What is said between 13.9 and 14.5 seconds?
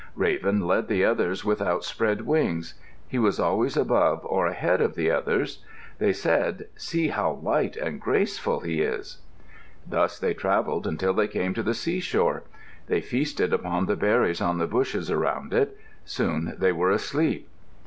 berries